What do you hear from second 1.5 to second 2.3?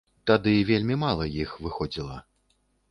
выходзіла.